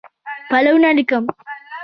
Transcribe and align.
پلونه 0.49 0.89
لیکم 0.97 1.23